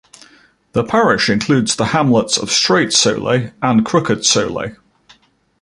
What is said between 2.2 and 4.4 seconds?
of Straight Soley and Crooked